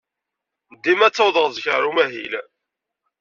[0.83, 2.33] Dima ttawḍeɣ zik ɣer umahil.